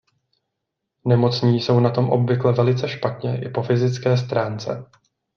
Nemocní 1.07 1.59
jsou 1.61 1.79
na 1.79 1.89
tom 1.89 2.09
obvykle 2.09 2.53
velice 2.53 2.89
špatně 2.89 3.41
i 3.45 3.49
po 3.49 3.63
fyzické 3.63 4.17
stránce. 4.17 4.85